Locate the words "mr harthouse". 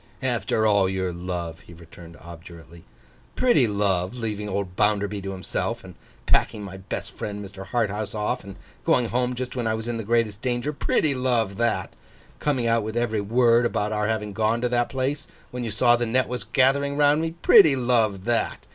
7.45-8.15